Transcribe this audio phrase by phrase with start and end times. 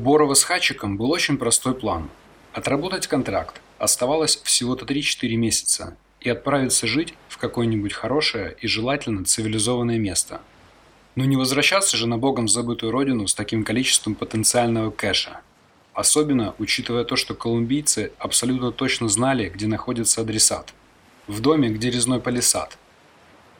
[0.00, 2.08] Борова с Хачиком был очень простой план.
[2.54, 9.98] Отработать контракт оставалось всего-то 3-4 месяца и отправиться жить в какое-нибудь хорошее и желательно цивилизованное
[9.98, 10.40] место.
[11.16, 15.42] Но не возвращаться же на богом забытую родину с таким количеством потенциального кэша.
[15.92, 20.72] Особенно учитывая то, что колумбийцы абсолютно точно знали, где находится адресат.
[21.26, 22.78] В доме, где резной палисад.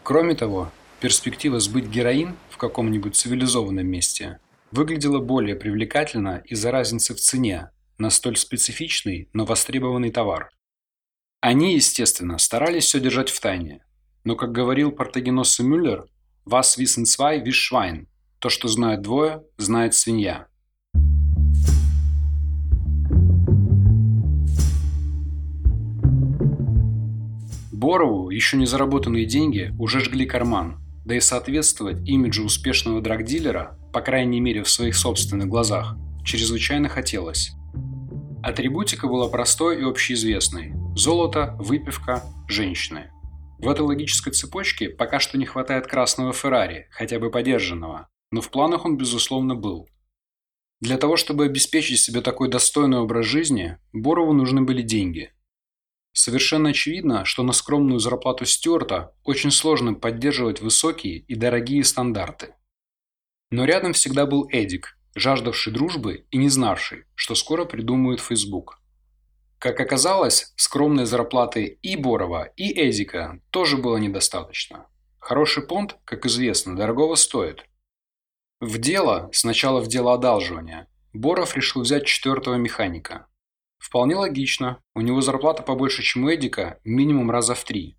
[0.03, 4.39] Кроме того, перспектива сбыть героин в каком-нибудь цивилизованном месте
[4.71, 10.51] выглядела более привлекательно из-за разницы в цене на столь специфичный, но востребованный товар.
[11.41, 13.85] Они, естественно, старались все держать в тайне.
[14.25, 16.07] Но, как говорил Портагеноссе Мюллер,
[16.45, 18.07] «Вас wissen zwei, wie Schwein»–
[18.39, 20.47] то, что знают двое, знает свинья.
[27.73, 30.79] Борову еще не заработанные деньги уже жгли карман,
[31.11, 37.51] да и соответствовать имиджу успешного драгдилера, по крайней мере в своих собственных глазах, чрезвычайно хотелось.
[38.45, 40.73] Атрибутика была простой и общеизвестной.
[40.95, 43.11] Золото, выпивка, женщины.
[43.59, 48.49] В этой логической цепочке пока что не хватает красного Феррари, хотя бы подержанного, но в
[48.49, 49.89] планах он безусловно был.
[50.81, 55.33] Для того, чтобы обеспечить себе такой достойный образ жизни, Борову нужны были деньги.
[56.13, 62.55] Совершенно очевидно, что на скромную зарплату Стюарта очень сложно поддерживать высокие и дорогие стандарты.
[63.51, 68.81] Но рядом всегда был Эдик, жаждавший дружбы и не знавший, что скоро придумают Facebook.
[69.59, 74.87] Как оказалось, скромной зарплаты и Борова, и Эдика тоже было недостаточно.
[75.19, 77.65] Хороший понт, как известно, дорогого стоит.
[78.61, 83.27] В дело, сначала в дело одалживания, Боров решил взять четвертого механика.
[83.81, 87.97] Вполне логично, у него зарплата побольше, чем у Эдика, минимум раза в три.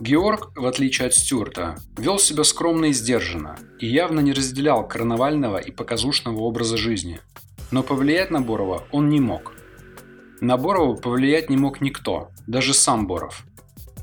[0.00, 5.56] Георг, в отличие от Стюарта, вел себя скромно и сдержанно и явно не разделял карнавального
[5.56, 7.20] и показушного образа жизни.
[7.70, 9.54] Но повлиять на Борова он не мог.
[10.40, 13.46] На Борова повлиять не мог никто, даже сам Боров.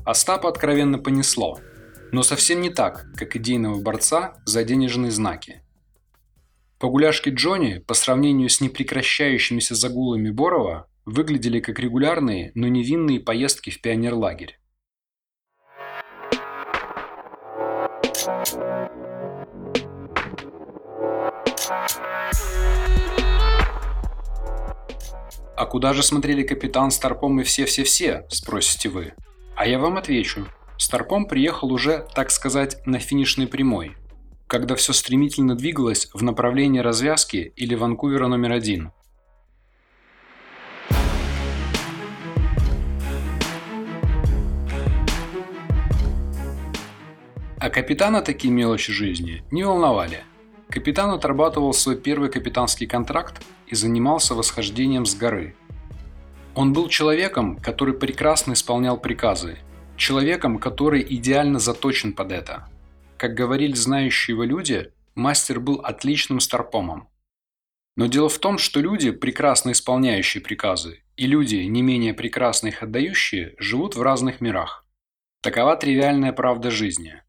[0.04, 1.60] Остапа откровенно понесло,
[2.10, 5.62] но совсем не так, как идейного борца за денежные знаки.
[6.82, 13.80] Погуляшки Джонни, по сравнению с непрекращающимися загулами Борова, выглядели как регулярные, но невинные поездки в
[13.80, 14.58] пионерлагерь.
[25.56, 29.12] А куда же смотрели капитан Старпом и все-все-все, спросите вы?
[29.54, 30.48] А я вам отвечу.
[30.78, 33.94] Старпом приехал уже, так сказать, на финишной прямой,
[34.52, 38.92] когда все стремительно двигалось в направлении развязки или Ванкувера номер один–
[47.58, 50.24] А капитана такие мелочи жизни не волновали.
[50.68, 55.54] Капитан отрабатывал свой первый капитанский контракт и занимался восхождением с горы.
[56.56, 59.58] Он был человеком, который прекрасно исполнял приказы,
[59.96, 62.68] человеком, который идеально заточен под это.
[63.22, 67.08] Как говорили знающие его люди, мастер был отличным старпомом.
[67.94, 72.82] Но дело в том, что люди, прекрасно исполняющие приказы, и люди, не менее прекрасно их
[72.82, 74.84] отдающие, живут в разных мирах.
[75.40, 77.22] Такова тривиальная правда жизни.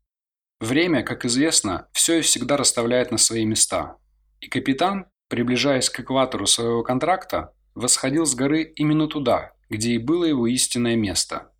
[0.59, 3.97] Время, как известно, все и всегда расставляет на свои места.
[4.39, 10.25] И капитан, приближаясь к экватору своего контракта, восходил с горы именно туда, где и было
[10.25, 11.52] его истинное место.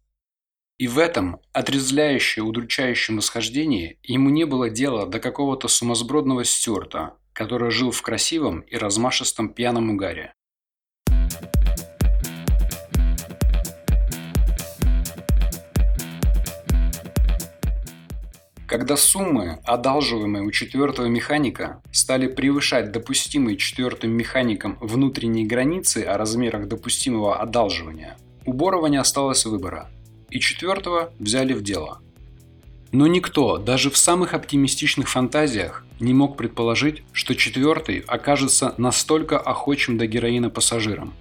[0.84, 7.72] И в этом отрезвляющем, удручающем восхождении ему не было дела до какого-то сумасбродного Стюарта, который
[7.72, 10.34] жил в красивом и размашистом пьяном угаре.
[18.68, 26.68] Когда суммы, одалживаемые у четвертого механика, стали превышать допустимые четвертым механиком внутренние границы о размерах
[26.68, 29.90] допустимого одалживания, у Борова не осталось выбора,
[30.34, 32.02] и четвертого взяли в дело.
[32.92, 39.98] Но никто, даже в самых оптимистичных фантазиях, не мог предположить, что четвертый окажется настолько охочим
[39.98, 41.14] до героина пассажиром.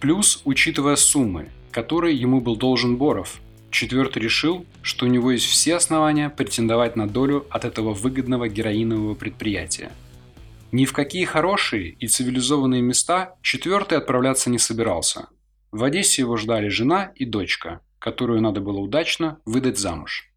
[0.00, 3.40] Плюс, учитывая суммы, которые ему был должен Боров–
[3.70, 9.14] Четвертый решил, что у него есть все основания претендовать на долю от этого выгодного героинового
[9.14, 9.92] предприятия.
[10.72, 15.28] Ни в какие хорошие и цивилизованные места четвертый отправляться не собирался.
[15.70, 20.32] В Одессе его ждали жена и дочка, которую надо было удачно выдать замуж.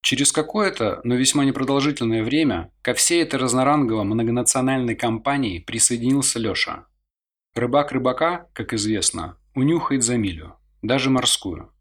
[0.00, 6.86] Через какое-то, но весьма непродолжительное время ко всей этой разноранговой многонациональной компании присоединился Леша.
[7.54, 11.72] Рыбак рыбака, как известно, унюхает за милю, даже морскую.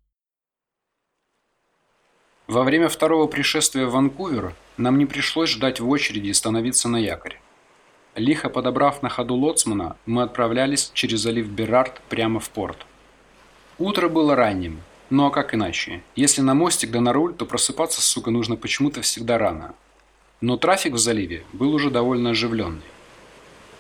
[2.47, 6.97] Во время второго пришествия в Ванкувер нам не пришлось ждать в очереди и становиться на
[6.97, 7.39] якорь.
[8.15, 12.85] Лихо подобрав на ходу лоцмана, мы отправлялись через залив Берард прямо в порт.
[13.77, 16.01] Утро было ранним, ну а как иначе?
[16.15, 19.73] Если на мостик да на руль, то просыпаться, сука, нужно почему-то всегда рано.
[20.41, 22.81] Но трафик в заливе был уже довольно оживленный.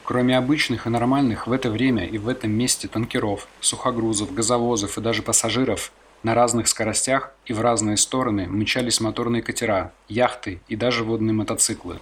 [0.03, 5.01] Кроме обычных и нормальных в это время и в этом месте танкеров, сухогрузов, газовозов и
[5.01, 5.91] даже пассажиров,
[6.23, 11.99] на разных скоростях и в разные стороны мчались моторные катера, яхты и даже водные мотоциклы.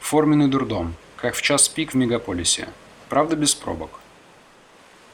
[0.00, 2.68] Форменный дурдом, как в час пик в мегаполисе,
[3.08, 4.00] правда без пробок.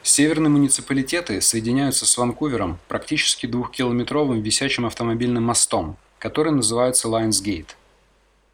[0.05, 7.71] Северные муниципалитеты соединяются с Ванкувером практически двухкилометровым висячим автомобильным мостом, который называется Lionsgate.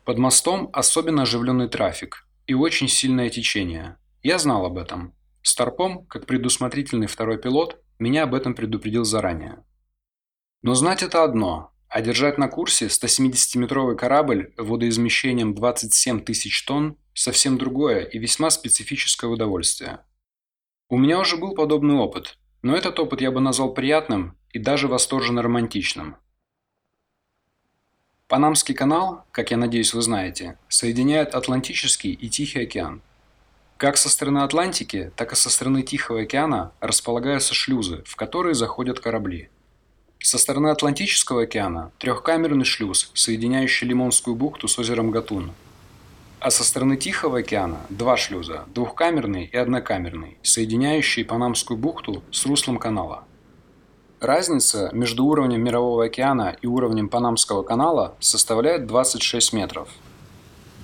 [0.05, 3.97] Под мостом особенно оживленный трафик и очень сильное течение.
[4.23, 5.15] Я знал об этом.
[5.43, 9.65] Старпом, как предусмотрительный второй пилот, меня об этом предупредил заранее.
[10.63, 17.57] Но знать это одно, а держать на курсе 170-метровый корабль водоизмещением 27 тысяч тонн– совсем
[17.57, 20.01] другое и весьма специфическое удовольствие.
[20.91, 24.89] У меня уже был подобный опыт, но этот опыт я бы назвал приятным и даже
[24.89, 26.17] восторженно романтичным.
[28.27, 33.03] Панамский канал, как я надеюсь вы знаете, соединяет Атлантический и Тихий океан.
[33.77, 38.99] Как со стороны Атлантики, так и со стороны Тихого океана располагаются шлюзы, в которые заходят
[38.99, 39.51] корабли.
[40.21, 45.53] Со стороны Атлантического океана– трехкамерный шлюз, соединяющий Лимонскую бухту с озером Гатун–
[46.41, 52.79] а со стороны Тихого океана два шлюза, двухкамерный и однокамерный, соединяющие Панамскую бухту с руслом
[52.79, 53.25] канала.
[54.21, 59.89] Разница между уровнем Мирового океана и уровнем Панамского канала составляет 26 метров.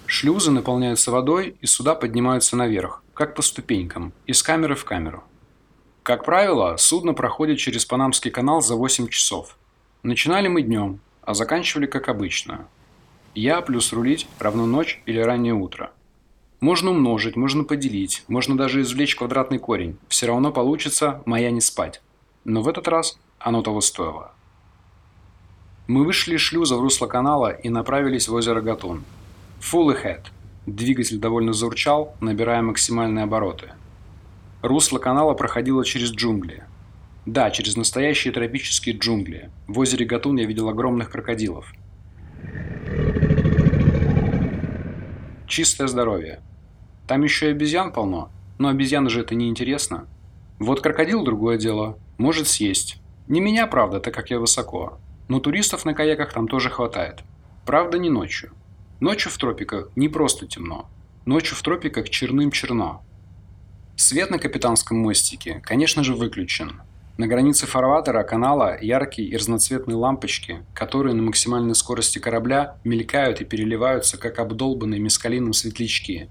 [0.06, 5.25] Шлюзы наполняются водой и суда поднимаются наверх, как по ступенькам, из камеры в камеру.
[6.03, 9.57] Как правило, судно проходит через Панамский канал за 8 часов.
[10.03, 12.69] Начинали мы днем, а заканчивали как обычно,
[13.35, 15.91] я плюс рулить равно ночь или раннее утро.
[16.61, 19.99] Можно умножить, можно поделить, можно даже извлечь квадратный корень.
[20.09, 22.01] Все равно получится моя не спать.
[22.45, 24.33] Но в этот раз оно того стоило.
[25.87, 29.05] Мы вышли из шлюза в русло канала и направились в озеро Гатун.
[29.61, 30.23] Full ahead.
[30.67, 33.73] Двигатель довольно заурчал, набирая максимальные обороты.
[34.63, 36.65] Русло канала проходило через джунгли.
[37.27, 39.51] Да, через настоящие тропические джунгли.
[39.67, 41.71] В озере Гатун я видел огромных крокодилов–
[45.46, 46.41] Чистое здоровье.
[47.06, 50.08] Там еще и обезьян полно, но обезьяны же это не интересно.
[50.58, 52.96] Вот крокодил другое дело, может съесть.
[53.29, 54.99] Не меня, правда, так как я высоко.
[55.29, 57.23] Но туристов на каяках там тоже хватает.
[57.67, 58.52] Правда, не ночью.
[59.00, 60.88] Ночью в тропиках не просто темно.
[61.26, 63.02] Ночью в тропиках черным черно.
[63.97, 66.82] Свет на капитанском мостике, конечно же, выключен.
[67.16, 73.44] На границе фарватера канала яркие и разноцветные лампочки, которые на максимальной скорости корабля мелькают и
[73.44, 76.28] переливаются, как обдолбанные мескалином светлячки.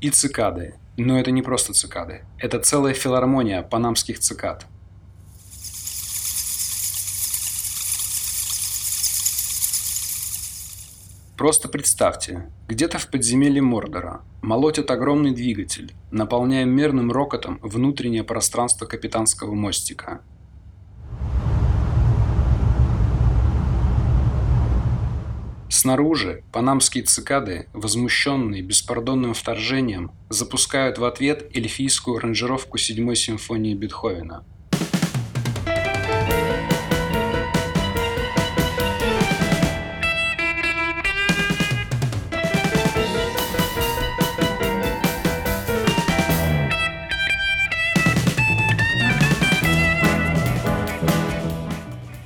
[0.00, 0.74] И цикады.
[0.96, 2.22] Но это не просто цикады.
[2.38, 4.66] Это целая филармония панамских цикад–
[11.40, 19.54] Просто представьте, где-то в подземелье Мордора молотит огромный двигатель, наполняя мерным рокотом внутреннее пространство капитанского
[19.54, 20.20] мостика.
[25.70, 34.44] Снаружи панамские цикады, возмущенные беспардонным вторжением, запускают в ответ эльфийскую аранжировку седьмой симфонии Бетховена–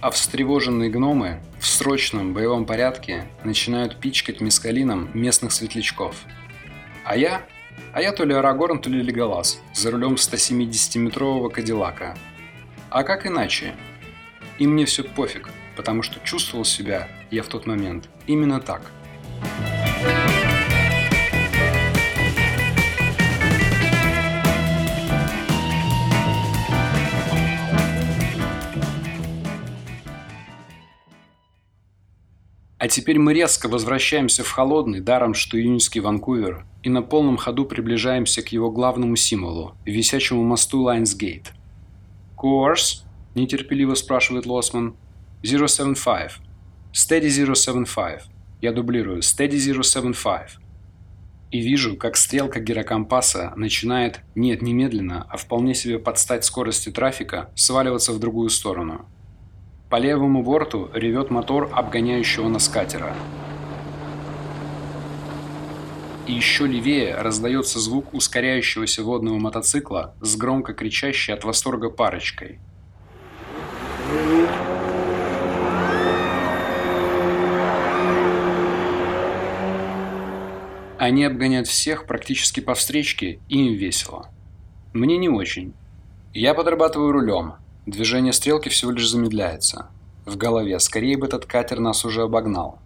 [0.04, 6.14] А встревоженные гномы в срочном боевом порядке начинают пичкать мискалином местных светлячков.
[7.06, 7.46] А я?
[7.94, 12.18] А я то ли Арагорн, то ли Леголас, за рулем 170-метрового Кадиллака.
[12.90, 13.76] А как иначе?
[14.58, 18.82] И мне все пофиг, потому что чувствовал себя я в тот момент именно так.
[32.84, 37.64] А теперь мы резко возвращаемся в холодный, даром что июньский Ванкувер, и на полном ходу
[37.64, 41.46] приближаемся к его главному символу– висячему мосту Lionsgate.
[42.36, 44.96] «Course?»– нетерпеливо спрашивает Лосман.
[45.42, 46.32] «075».
[46.92, 48.20] «Steady 075».
[48.60, 49.20] Я дублирую.
[49.20, 50.48] «Steady 075».
[51.52, 58.12] И вижу, как стрелка гирокомпаса начинает, нет, немедленно, а вполне себе подстать скорости трафика, сваливаться
[58.12, 59.06] в другую сторону–
[59.94, 63.14] По левому борту ревет мотор обгоняющего нас катера.
[66.26, 72.58] И еще левее раздается звук ускоряющегося водного мотоцикла с громко кричащей от восторга парочкой.
[80.98, 84.28] Они обгоняют всех практически по встречке, и им весело.
[84.92, 85.72] Мне не очень.
[86.32, 87.54] Я подрабатываю рулем,
[87.86, 89.88] Движение стрелки всего лишь замедляется.
[90.24, 92.78] В голове, скорее бы этот катер нас уже обогнал.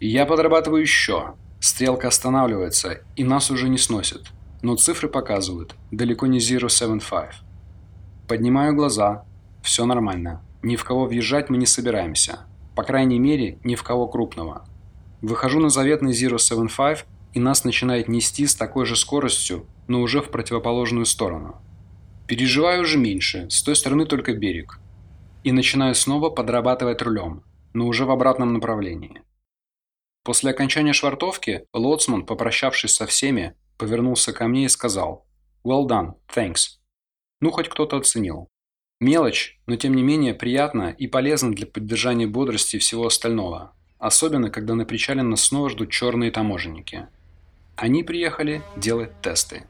[0.00, 1.34] И я подрабатываю еще.
[1.60, 4.26] Стрелка останавливается, и нас уже не сносит.
[4.60, 7.36] Но цифры показывают, далеко не 075.
[8.28, 9.24] Поднимаю глаза.
[9.62, 10.42] Все нормально.
[10.62, 12.40] Ни в кого въезжать мы не собираемся.
[12.74, 14.66] По крайней мере, ни в кого крупного.
[15.22, 20.30] Выхожу на заветный 075, и нас начинает нести с такой же скоростью, но уже в
[20.30, 21.56] противоположную сторону.
[22.26, 24.78] Переживаю уже меньше, с той стороны только берег.
[25.42, 29.22] И начинаю снова подрабатывать рулем, но уже в обратном направлении.
[30.22, 35.26] После окончания швартовки лоцман, попрощавшись со всеми, повернулся ко мне и сказал
[35.64, 36.78] «Well done, thanks».
[37.40, 38.48] Ну, хоть кто-то оценил.
[39.00, 43.74] Мелочь, но тем не менее приятно и полезно для поддержания бодрости и всего остального.
[43.98, 47.08] Особенно, когда на причале нас снова ждут черные таможенники.
[47.76, 49.66] Они приехали делать тесты.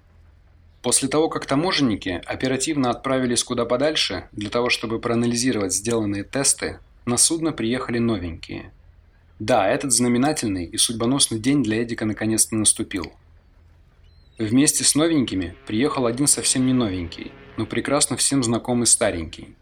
[0.84, 7.16] После того, как таможенники оперативно отправились куда подальше для того, чтобы проанализировать сделанные тесты, на
[7.16, 8.70] судно приехали новенькие.
[9.38, 13.14] Да, этот знаменательный и судьбоносный день для Эдика наконец-то наступил.
[14.36, 19.56] Вместе с новенькими приехал один совсем не новенький, но прекрасно всем знакомый старенький.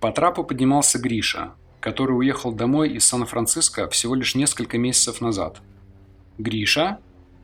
[0.00, 5.62] По трапу поднимался Гриша, который уехал домой из Сан-Франциско всего лишь несколько месяцев назад.
[6.36, 6.98] «Гриша?»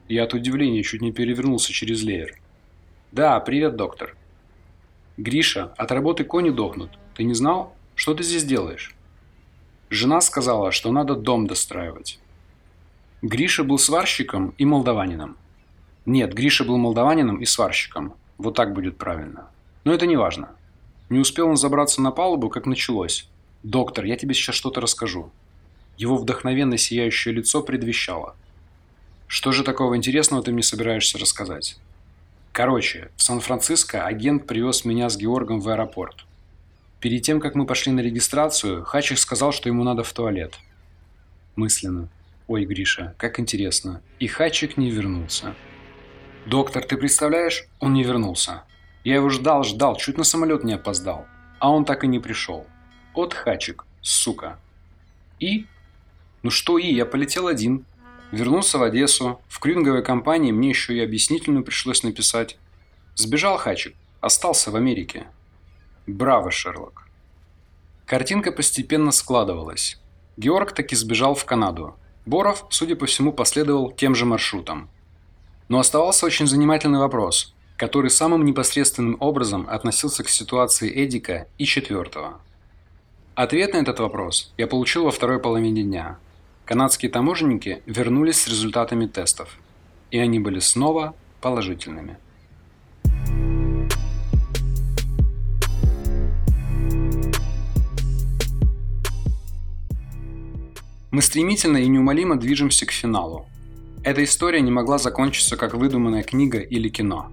[0.09, 2.39] Я от удивления чуть не перевернулся через леер.
[3.13, 4.15] «Да, привет, доктор».
[5.17, 6.91] «Гриша, от работы кони дохнут.
[7.15, 7.75] Ты не знал?
[7.95, 8.95] Что ты здесь делаешь?»
[9.89, 12.19] Жена сказала, что надо дом достраивать.
[13.23, 15.39] Гриша был сварщиком и молдаванином.
[16.05, 18.15] Нет, Гриша был молдаванином и сварщиком.
[18.37, 19.49] Вот так будет правильно.
[19.85, 20.51] Но это не важно.
[21.09, 23.29] Не успел он забраться на палубу, как началось.
[23.63, 25.33] «Доктор, я тебе сейчас что-то расскажу».
[25.97, 28.37] Его вдохновенно сияющее лицо предвещало.
[29.27, 31.79] «Что же такого интересного ты мне собираешься рассказать?»
[32.53, 36.25] Короче, в Сан-Франциско агент привез меня с Георгом в аэропорт.
[37.01, 40.59] Перед тем, как мы пошли на регистрацию, Хачик сказал, что ему надо в туалет.
[41.55, 42.09] Мысленно.
[42.49, 44.03] Ой, Гриша, как интересно.
[44.19, 45.55] И Хачик не вернулся.
[46.47, 47.67] Доктор, ты представляешь?
[47.79, 48.65] Он не вернулся.
[49.05, 51.27] Я его ждал, ждал, чуть на самолет не опоздал.
[51.59, 52.67] А он так и не пришел.
[53.15, 54.59] От Хачик, сука.
[55.39, 55.67] И?
[56.43, 57.85] Ну что и, я полетел один.
[58.31, 59.41] Вернулся в Одессу.
[59.49, 62.59] В крюинговой компании мне еще и объяснительную пришлось написать.
[63.15, 63.95] Сбежал Хачик.
[64.21, 65.29] Остался в Америке.
[66.07, 67.09] Браво, Шерлок.
[68.05, 69.99] Картинка постепенно складывалась.
[70.37, 71.97] Георг таки сбежал в Канаду.
[72.27, 74.91] Боров, судя по всему, последовал тем же маршрутом.
[75.69, 82.41] Но оставался очень занимательный вопрос, который самым непосредственным образом относился к ситуации Эдика и четвертого.
[83.35, 86.19] Ответ на этот вопрос я получил во второй половине дня–
[86.69, 89.57] канадские таможенники вернулись с результатами тестов,
[90.11, 92.19] и они были снова положительными.
[101.11, 103.47] Мы стремительно и неумолимо движемся к финалу.
[104.05, 107.33] Эта история не могла закончиться как выдуманная книга или кино.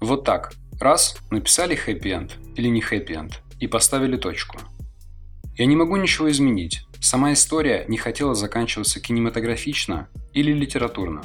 [0.00, 0.54] Вот так.
[0.80, 4.58] Раз, написали хэппи-энд или не хэппи-энд и поставили точку.
[5.56, 11.22] Я не могу ничего изменить, Сама история не хотела заканчиваться кинематографично или литературно.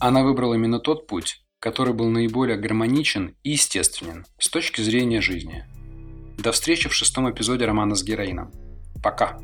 [0.00, 5.64] Она выбрала именно тот путь, который был наиболее гармоничен и естественен с точки зрения жизни.
[6.38, 8.50] До встречи в шестом эпизоде романа с героином.
[9.02, 9.38] Пока!